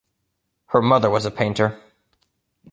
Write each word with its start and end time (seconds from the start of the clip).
Her 0.69 0.81
mother 0.81 1.11
was 1.11 1.27
a 1.27 1.29
painter. 1.29 1.79